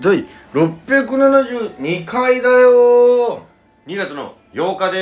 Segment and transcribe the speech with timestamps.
[0.00, 3.42] 第672回だよ。
[3.86, 4.98] 2月の8日で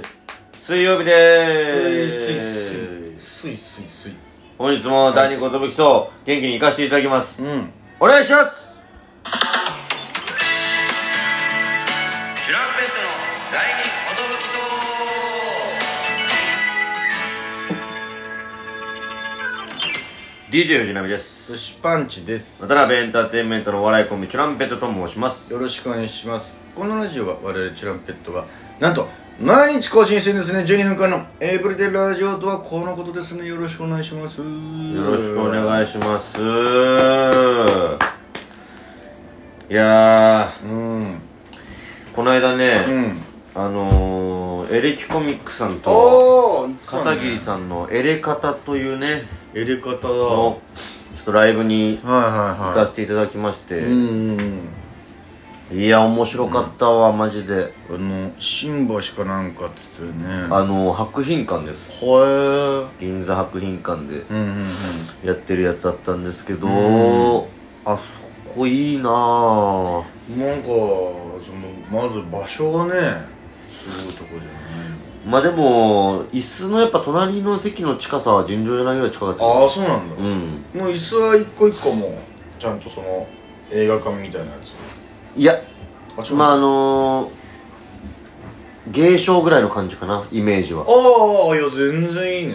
[0.00, 0.18] ーす。
[0.64, 4.10] 水曜日ーでーす。
[4.58, 7.36] 本日も第2言武きそう元気に行かせていただきます。
[7.42, 7.70] うん。
[7.98, 8.61] お願いします
[20.52, 21.50] DJ 藤波です。
[21.50, 22.60] 寿司パンチです。
[22.60, 25.50] 渡辺エンターテインメントのお笑いコンビチュランペットと申します。
[25.50, 26.54] よろしくお願いします。
[26.76, 28.44] このラジオは我々チュランペットが
[28.78, 29.08] なんと
[29.40, 30.64] 毎日更新してるんですね。
[30.64, 33.46] 12分間のエイブリデイラジオとはこのことですね。
[33.46, 34.42] よろしくお願いします。
[34.42, 36.42] よよろしくお願いします。
[39.70, 41.02] いやうん。
[41.14, 41.16] ー
[42.14, 43.22] この間ね、うん。
[43.54, 49.22] あのー、エレキコミックさんと片桐さんのエレカタというね
[49.54, 50.08] エレ方だ。
[50.08, 50.60] の
[51.16, 53.90] ちょっとライブにはいはいは行かせていただきまして、いう
[54.36, 54.68] ん
[55.70, 57.72] いや面白かったわ、マジで。
[57.88, 60.48] あの新橋かなんかっつってね。
[60.50, 62.04] あの博品館です。
[62.04, 64.66] は銀座博品館でえうんうんうん。
[65.26, 67.44] やってるやつだったんですけど、うん。
[67.84, 68.02] あそ
[68.54, 70.04] こいいなぁ
[70.38, 71.52] なんかそ
[71.94, 73.00] のまず場所がね
[73.70, 74.81] すごいとこじゃない？
[75.24, 80.64] まあでも椅子のやっぱ隣の席の近さは尋常じゃないぐらい近かったああそうなんだ、うん。
[80.74, 82.14] もう椅子は一個一個もう
[82.58, 83.26] ちゃんとその
[83.70, 84.74] 映画館みたいなやつ。
[85.36, 85.62] いや
[86.34, 87.30] まあああのー、
[88.88, 90.84] 芸商ぐらいの感じかなイメージは。
[90.86, 92.54] ああいや全然いいね。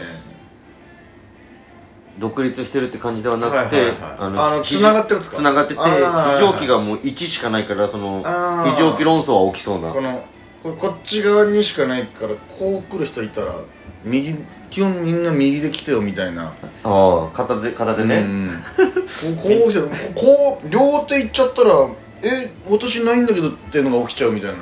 [2.19, 3.95] 独立してるって感じではなくて、はいはいはい。
[4.19, 5.37] あの非繋がってるやつか。
[5.37, 5.87] つながってて非
[6.39, 8.23] 常機がもう1しかないからその
[8.73, 9.89] 非常機論争は起きそうな。
[9.89, 10.25] この
[10.75, 13.55] ここっち側にしかないからこう来る人いたら
[14.03, 14.35] 右
[14.69, 16.53] 基本みんな右で来てよみたいな。
[16.83, 18.49] ああ片手片手ね、うん
[19.37, 21.71] こうこう来てここう両手行っちゃったら
[22.23, 24.59] え私ないんだけどっていうのが起きちゃうみたいな。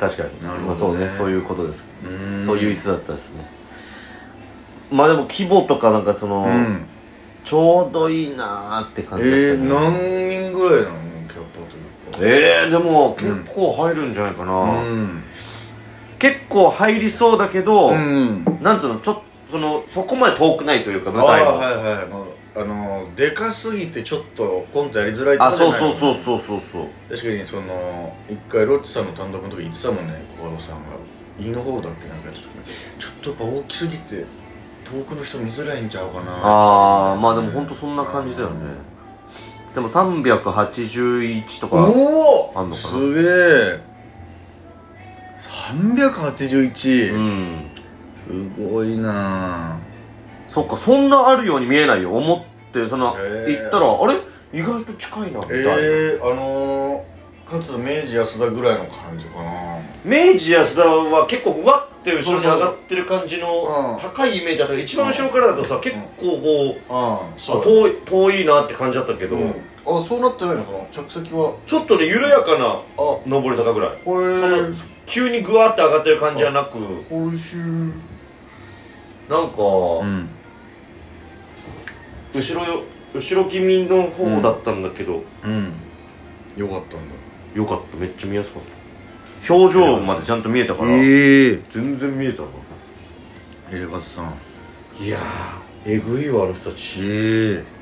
[0.00, 0.42] 確かに。
[0.42, 0.66] なるほどね。
[0.66, 1.10] まあ、そうね。
[1.18, 2.46] そういうことです、うん。
[2.46, 3.48] そういう椅子だったですね。
[4.90, 6.86] まあでも規模とかなんかその、うん。
[7.44, 11.07] ちょうどいいなーって感じだった、えー、ね何人ぐらいなの？
[12.22, 15.22] えー、でもうん結構入るんじゃないかな、うん
[16.18, 18.44] 結構入りそうだけど、うん。
[18.60, 22.26] なんつうのちょっとそのそこまで遠くないというかあ舞台のあはいはいもう
[22.56, 26.86] あのでかすぎてちょっとコントやりづらいってあことじゃないそうそうそうそうそうそう。
[27.08, 30.98] 確かにその一回ロッチさんの単独の時言ってたもんね小春さんが。
[31.38, 32.56] 飯の方だっけなんかやってた時。
[32.56, 32.64] に
[32.98, 34.24] ちょっとやっぱ大きすぎて
[34.84, 36.32] 遠くの人見づらいんちゃうかな。
[36.32, 38.56] ああまあでも本当そんな感じだよね
[39.78, 42.88] でも381とかおおあんのかな。
[42.88, 43.80] すげえ
[45.40, 47.70] 381、うん
[48.56, 49.78] すごいな。
[50.48, 52.16] そっかそんなあるように見えないよ。
[52.16, 53.62] 思ってそのへー。
[53.62, 54.16] 行ったらあれ？
[54.58, 59.78] 意外と近いなみたいな、ええー、あのー、かつ明治安田ぐらいの感じかな。
[60.04, 64.00] 明治安田は結構うわって後ろに上がってる感じのうん。
[64.00, 69.54] 高いイメージだったけど一番後ろからだとさ結構こうあああ遠い遠いなって感じだったけど、うん、
[69.88, 70.78] あそうなってないのかな？
[70.90, 71.54] 着席は。
[71.66, 73.18] ちょっとね緩やかなあ。
[73.26, 73.98] 上り坂ぐらい。
[74.04, 74.74] これその
[75.06, 76.76] 急にグワーって上がってる感じじゃなく。
[77.10, 77.56] おいしい
[79.30, 79.62] なんか、
[80.02, 80.28] ん。
[82.34, 82.82] 後ろよ
[83.14, 85.72] 後ろ気味の方だったんだけど、うん。
[86.56, 87.14] よかったんだ。
[87.54, 87.96] よかった。
[87.96, 89.54] めっちゃ見やすかった。
[89.54, 92.48] 表情までちゃんと見えたから、ええ全然見えたな
[93.70, 94.34] エレガスさん。
[95.02, 97.00] いやーえぐいわあの人たち。
[97.00, 97.77] ええ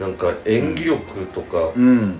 [0.00, 2.18] なんか演技力とかうん。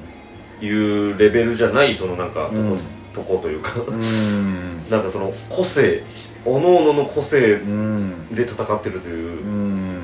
[0.61, 2.79] いうレベルじゃないそのなんか、うん。
[3.15, 3.81] とこというか。
[3.87, 4.83] うん。
[4.91, 6.03] なんかその個性
[6.45, 8.35] おののの個性うん。
[8.35, 9.45] で戦ってるという。
[9.45, 10.01] う、ん。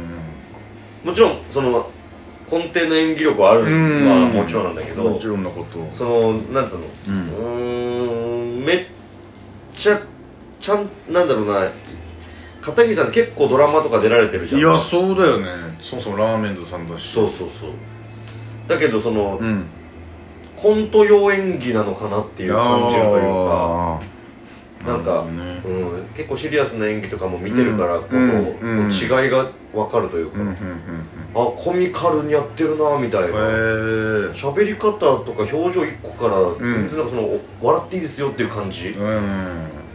[1.05, 1.89] もちろんその
[2.51, 4.05] 根底の演技力はあるうん。
[4.05, 5.79] のはもちろんなんだけどもちろんなこと。
[5.93, 6.85] そのなんつうの？
[7.09, 8.85] うんめっ
[9.77, 9.99] ちゃ
[10.61, 11.69] ちゃんなんだろうな
[12.65, 14.61] 片桐さんって結構ドラマとか出られてるじゃん。
[14.61, 15.77] いやそうだよね。
[15.81, 17.13] そもそもラーメンズさんだし。
[17.13, 17.71] そうそうそう。
[18.67, 19.67] だけどその、うん。
[20.57, 24.01] コント用演技なのかなっていう感じるというか
[24.87, 25.61] なんか、ね。
[25.65, 30.57] うん、結構シリアスな演技とかも見てるからこそ、うん違いが分かるというか、うん
[31.35, 33.39] あコミカルにやってるなみたいな。
[34.33, 36.59] 喋り方とか表情一個からん。
[36.59, 38.95] 全然なんかその、笑っていいですよっていう感じ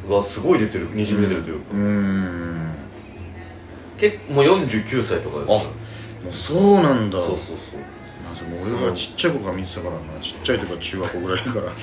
[0.10, 2.49] がすごい出てるにじみ出てるというか、うん
[4.00, 5.56] 結構もう49歳とかですよ。
[5.56, 5.64] も
[6.30, 7.18] うそうなんだ。
[7.18, 7.56] そうそうそう。
[8.26, 11.72] まあそれも俺がちっちゃい頃から見てたからなちっちゃいとか中学校ぐらいから。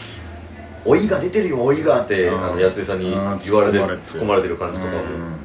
[0.86, 5.36] 老いが出てるよ老いがってうんあのやついさんに言あわーれて突っ込まれて突っ込まれてる感じとかも、うん。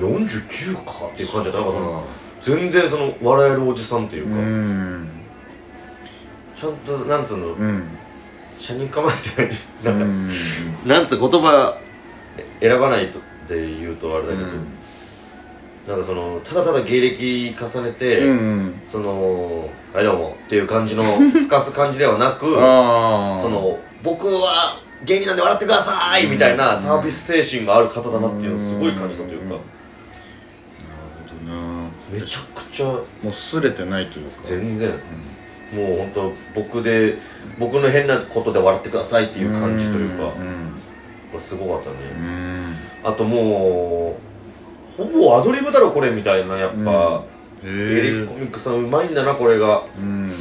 [0.00, 2.04] でも49かっていう感じだったなんかその
[2.42, 5.08] 全然その笑えるおじさんっていううか、ん。
[6.56, 7.82] ちゃんとなんつうのうん。
[8.58, 9.52] 車に構えてない。
[9.82, 10.30] なんか、うん。
[10.84, 11.78] なんつう言葉
[12.60, 14.40] 選ばないとって言うとあれだけど、
[15.90, 21.04] なんかそのただただ芸歴重ねて、うんその「はいどうも」っていう感じの
[21.34, 29.46] すかす感じではなくああその僕は芸人なんで笑ってくださいみたいなサービス精神がある方だなっていうのをすごい感じたというか。
[29.46, 29.58] なる
[31.26, 31.88] ほどな。
[32.12, 34.42] めちゃくちゃもうすれてないというか。
[34.44, 34.90] 全然。
[35.74, 37.18] もう本当僕で
[37.58, 40.24] 僕の変なことで笑ってくださいっていう感じというか。
[40.38, 40.70] うん
[41.38, 41.96] すごかったね。
[42.18, 42.74] うん。
[43.04, 44.29] あともう
[44.96, 47.24] ほぼアドリブだろこれみたいなやっぱ、
[47.64, 49.84] へエリックコミックさんうまいんだなこれが。
[49.98, 50.32] うん。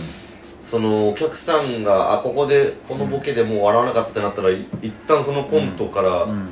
[0.66, 6.50] そのお客さんがあここでこのボケでもう笑わなかったってなったら、い一旦そのコントから、うん。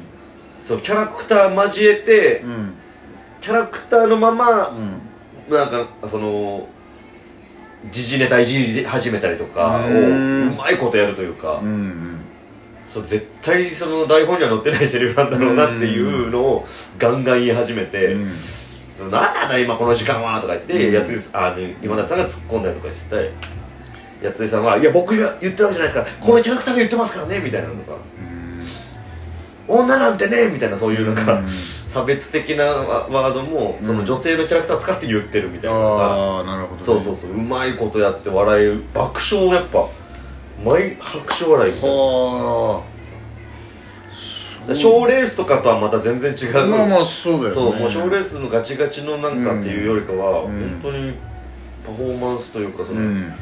[0.66, 2.74] そのキャラクター交えてうん。
[3.42, 5.54] キャラクターのままうん。
[5.54, 6.68] なんかその
[7.92, 9.96] 時事ネタいじり始めたりとかをうう
[10.50, 12.18] んまいことやるというか、うん
[12.92, 16.68] そう絶対その台本には載ってないセリフなんだろうなっていうのを
[16.98, 18.32] ガンガン言い始めてうん
[19.00, 20.94] 「なんなんだ今この時間は」とか言って、うん。
[20.94, 23.32] やついあの今田さんが突っ込んだりとかして
[24.24, 27.98] やついさんは「いや僕が言ってるわけじゃないですからこのキャラクターが言ってますからね」みたいなのとか
[29.68, 31.42] 「女なんてね」みたいなそういうなんか、
[31.88, 36.84] 差別的なワワードも、その女性のキャラクターを使って言ってるみたいなのが、ああなるほどね。
[36.84, 39.88] そうそうそううまいことやって笑える爆笑やっぱ
[40.64, 41.96] 毎拍手笑いみたいな。
[41.96, 42.84] は
[44.74, 47.52] 賞レースとかとはまた全然違う、まあまあそうだよね。
[47.52, 50.80] そうもう賞レースのガチガチのなんかっていうよりかは、うん。
[50.82, 51.14] 本当に
[51.86, 53.34] パフォーマンスというかその、うん。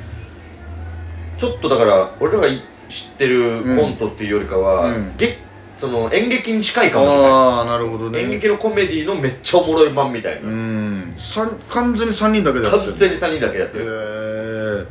[1.38, 2.48] ちょっとだから俺らが
[2.90, 5.18] 知ってるコントっていうよりかは、うん。
[5.18, 5.40] げ
[5.80, 7.32] その演劇に近いかもしれない。
[7.32, 8.20] ああなるほどね。
[8.20, 11.14] 演劇のコメディのめっちゃおもろい版みたいな、うん。
[11.18, 12.92] さん完全に3人だけでやってる。
[12.92, 14.88] 完全に3人だけやってへる、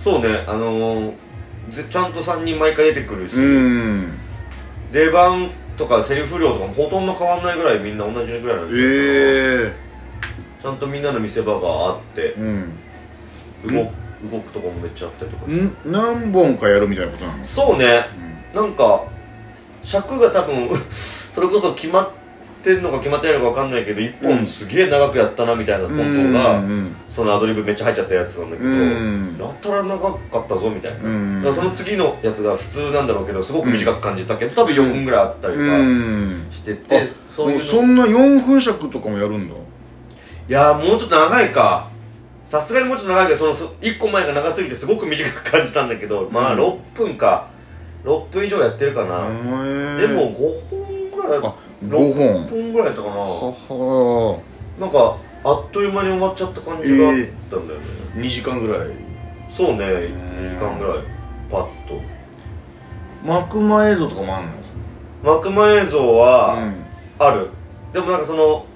[0.00, 1.14] えそうねあのーぜ
[1.70, 4.18] ちゃんと3人毎回出てくるし、うん。
[4.92, 8.84] 出番とかセリフ量とかもほとんど変わんないぐらいみんな同じぐらいなんですよ。
[8.88, 9.88] ええ
[10.62, 12.72] ちゃんとみんなの見せ場があってうん。
[13.64, 13.92] 動く
[14.32, 15.46] 動くとこもめっちゃあったりとか。
[15.46, 15.76] ん？
[15.84, 17.44] 何本かやるみたいなことなの？
[17.44, 18.06] そうね。
[18.54, 19.04] なんか
[19.84, 20.70] 尺が多分
[21.32, 22.10] それこそ決まっ
[22.74, 24.36] てんのか決まってないのか分かんないけど1うん。
[24.38, 26.94] 本すげえ長くやったなみたいなコンうんトが、うん。
[27.08, 31.42] そのアドリブめっちゃ入っちゃったやつなんだけど、うんやたら長かったぞみたいな、うん。
[31.42, 37.64] だからその次のやつが普通なんだろうけどすごく短く感じたけど多分4分ぐらいあったりとうかんしてて、あそういうの。
[37.64, 39.54] そんな4分尺とかもやるんだ。
[39.54, 41.90] いやーもうちょっと長いか。
[42.46, 46.60] さすがにもうちょっと長いけどそのそ1個前が長すぎてすごく短く感じたんだけど、まあうん。
[46.60, 47.50] 6分か。
[48.04, 50.97] 6分以上やってるかな、でも5本ぐ
[51.28, 51.54] らいあ
[51.84, 53.14] 6 5本本ぐらいやったかな。
[53.16, 54.40] はは
[54.80, 57.14] なんかあっという間に終わっちゃった感じがあっ
[57.50, 57.86] たんだよね、
[58.16, 58.88] 2時間ぐらい。
[59.50, 60.98] そうねん2時間ぐらい。
[61.50, 62.00] パッと。
[63.24, 64.50] 幕間映像とかもあんの？
[65.22, 66.74] 幕間映像はうん。
[67.18, 67.50] ある、
[67.92, 68.66] でもなんかその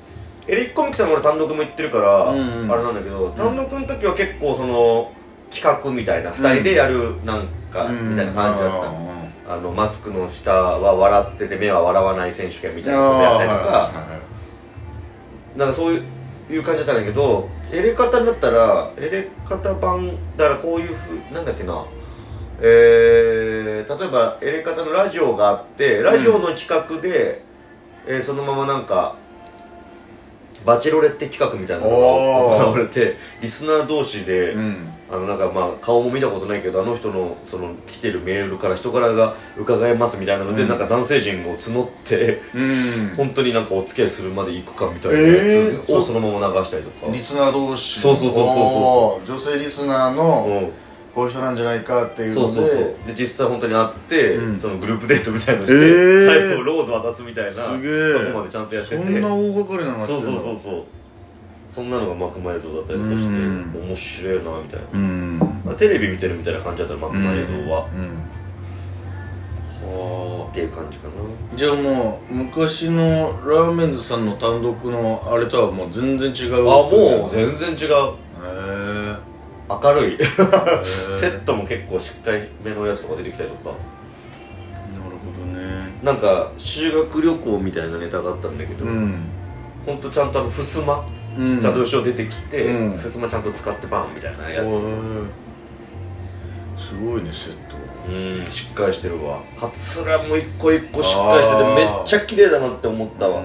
[0.48, 2.72] エリックコミックさんの俺単独も行ってるから、うんうん。
[2.72, 5.12] あれなんだけど単独の時は結構その
[5.52, 8.90] 企画みたいな2人でやるなんかみたいな感じだった、
[9.48, 14.20] あのマスクの下は笑ってて目は笑わない選手権みたいなことやったりとか、
[15.56, 16.02] なんかそう
[16.50, 21.84] いう感じだったんだけどエレカタになったらエレカタ版だからこういうふうなんだっけな
[22.64, 27.42] えー、例えばエレカタのラジオがあってラジオの企画で、
[28.06, 29.16] えーそのままなんか
[30.64, 34.88] バチェロレッテ企画みたいなのが行われてリスナー同士で、うん。
[35.10, 40.68] あのなんかまあ顔も見たことないけどあの人のその来てるメールから人柄が伺えますみたいなので、うん。
[40.70, 43.14] なんか男性陣を募ってうん。
[43.16, 50.72] 本当になんかお付き合いするまで行くかみたいなやえーつをそのまま流したりとか、リスナー同士そうそうそうそうそう女性リスナーのうん
[51.14, 52.54] こういう人なんじゃないかっていうので。
[52.54, 52.94] そうそうそう。
[53.06, 54.58] で実際本当に会って、うん。
[54.58, 56.26] そのグループデートみたいのして、えー。
[56.26, 58.26] 最後ローズ渡すみたいなすげえ。
[58.26, 58.96] とこまでちゃんとやってて。
[58.96, 60.84] そんな大掛かりなのそうそうそうそう。
[61.68, 63.72] そんなのが幕間映像だったりとかしてうん。
[63.86, 65.38] 面白いなみたいな、うん。
[65.64, 68.32] まあテレビ見てるみたいな感じだったら幕間映像は、うん。
[69.82, 71.14] はっていう感じかな
[71.52, 74.22] あじゃあもう昔のラーメンズさん。
[74.22, 78.14] の単独のあれとはもう全然違うあもう全然違うへ
[79.68, 80.14] 明るい。
[80.14, 83.70] えセットも結構しっかりめのやつとか出てきたりとか。
[83.70, 85.92] なるほどね。
[86.02, 89.24] なんか修学旅行みたいなネタがあったんだけど、うん。
[89.86, 91.06] ほんとちゃんとあのふすま、
[91.38, 91.60] うん。
[91.60, 92.98] ちゃんと後ろ出てきて、うん。
[92.98, 94.66] ふすまちゃんと使ってバンみたいなやつ。
[96.82, 97.82] すごいねセット。
[98.08, 99.40] うんしっかりしてるわ。
[99.56, 103.44] カツラも一個一個しっかりしててめっちゃ綺麗だなって思ったわ、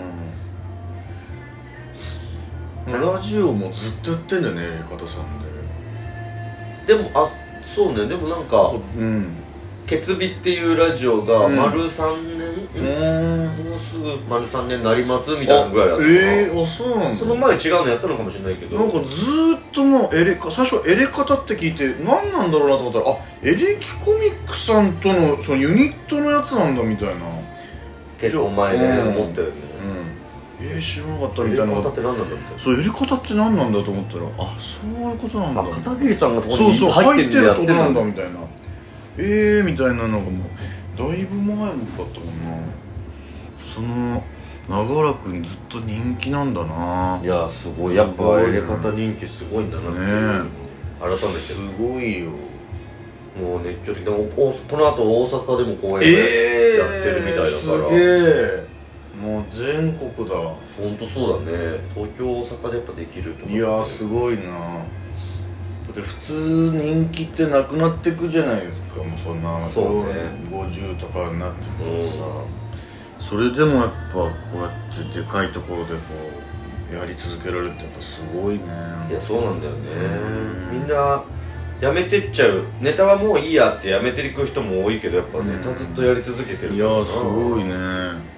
[2.87, 5.46] ラジオもずっとやってんだよね方さんで
[6.95, 7.29] もあ
[7.65, 8.05] そうね。
[8.07, 9.27] でもなんかでうん
[9.87, 11.55] 「ケツビ」っていうラジオがうん。
[11.55, 16.03] 丸3年、うんもうすぐ丸3年になりますみたいなぐらいだった。
[16.03, 17.17] かなええあそうなんだ。
[17.17, 18.77] その前違うのやってたのかもしれないけど。
[18.77, 27.15] なんかずーっともうエレカ最初エレカタって聞いて何なんだろうなと思ったらあエレキコミックさんとのそのユニットのやつなんだみたいな。
[28.19, 29.07] 結構前ねうん。
[29.09, 29.53] 思ったよね。
[29.61, 29.66] うん
[30.59, 32.63] えー、知らなかったやみたいなり方って何なんだみたいな。
[32.63, 35.61] そうエレカタって何なんだと思ったらあそういうことなんだ。
[35.61, 38.39] あ片桐さんがそこに入ってるってことなんだやみたいな。
[39.19, 42.57] ええー、みたいなのがもうだいぶ前もだったもんな。
[43.59, 44.23] その
[44.67, 47.19] 長らくずっと人気なんだな。
[47.23, 47.95] いやすごい。
[47.95, 50.49] やっぱ入れ方人気すごいんだなっていう、ね
[50.99, 51.21] 改めて。
[51.39, 52.31] すごいよ。
[53.39, 54.03] もう熱狂的。
[54.03, 57.47] でおおこの後大阪でも公演えやえってるみたいだから。
[57.47, 57.95] すげ
[58.63, 58.66] え
[59.21, 60.35] もう全国だ。
[60.35, 61.79] 本当そうだね。
[61.95, 64.43] 東京大阪でやっぱできると思いやーすごいな。
[64.43, 66.33] だって普通
[66.75, 68.97] 人気ってなくなってくじゃないですか。
[68.97, 70.13] もうそんなそうね。
[70.51, 72.17] 50とかになってくとさ、
[73.19, 75.99] それでもやっぱこうやってでかいところでこ
[76.91, 78.63] うやり続けられるってやっぱすごいね。
[79.09, 79.89] いやそうなんだよね。
[80.71, 80.79] うん。
[80.79, 81.23] みんな
[81.81, 82.65] やめてっちゃう。
[82.81, 88.36] ネタはもういいやってやめていく人も多いけどやっぱネタずっとやり続けてるいやーすごいね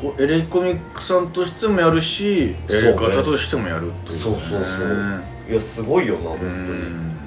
[0.00, 2.88] こうエレコミックさんとしてもやるし、そうね。
[2.88, 5.22] エレ方としてもやるってことそうそうそう。
[5.50, 6.50] いやすごいよな本う当に。
[6.52, 7.18] ん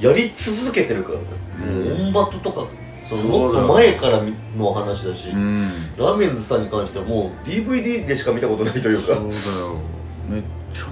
[0.00, 1.24] やり続けてるからね。
[1.66, 1.84] うん。
[1.84, 2.66] もうオンバトとか
[3.08, 4.22] そのもっと前から
[4.56, 5.68] の話だしうん。
[5.96, 9.14] ラーメンズさんに関してはもう DVD でしか見たことないというか。
[9.14, 9.76] そうだよ。
[10.28, 10.42] めっ
[10.74, 10.86] ちゃ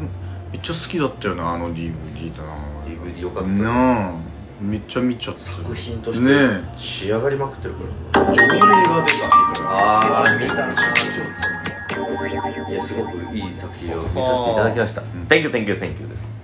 [0.52, 3.48] めっちゃ好きだったよなあの DVD だな DVD よかった。
[3.50, 4.12] なあ。
[4.60, 5.40] めっちゃ見ちゃった。
[5.40, 9.12] 作品としてね仕上がりまくってるからえジョニーが出
[9.51, 10.68] たみたいなあー見た。
[12.70, 15.02] いやすごくいい作品を見させていただきました。
[15.28, 16.41] Thank you, thank you, thank you です